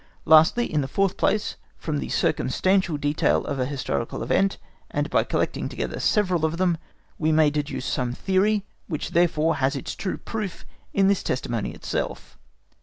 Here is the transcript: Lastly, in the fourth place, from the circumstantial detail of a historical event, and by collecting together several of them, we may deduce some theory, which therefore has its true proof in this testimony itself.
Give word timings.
Lastly, 0.25 0.65
in 0.65 0.81
the 0.81 0.87
fourth 0.87 1.15
place, 1.15 1.57
from 1.77 1.99
the 1.99 2.09
circumstantial 2.09 2.97
detail 2.97 3.45
of 3.45 3.59
a 3.59 3.67
historical 3.67 4.23
event, 4.23 4.57
and 4.89 5.07
by 5.11 5.23
collecting 5.23 5.69
together 5.69 5.99
several 5.99 6.43
of 6.43 6.57
them, 6.57 6.79
we 7.19 7.31
may 7.31 7.51
deduce 7.51 7.85
some 7.85 8.11
theory, 8.13 8.65
which 8.87 9.11
therefore 9.11 9.57
has 9.57 9.75
its 9.75 9.93
true 9.93 10.17
proof 10.17 10.65
in 10.91 11.07
this 11.07 11.21
testimony 11.21 11.69
itself. 11.71 12.39